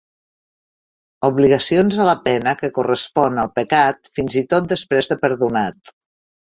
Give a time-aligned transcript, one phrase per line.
[1.29, 5.95] Obligacions a la pena que correspon al pecat fins i tot després de perdonat.